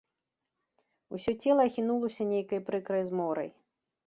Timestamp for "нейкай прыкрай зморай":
2.33-3.49